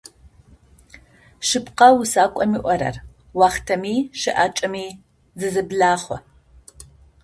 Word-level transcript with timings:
Шъыпкъэ 1.47 1.87
усакӏом 1.99 2.51
ыӏорэр- 2.59 2.95
уахътэми 3.37 3.95
щыӏакӏэми 4.19 4.83
зызэблахъу. 5.39 6.19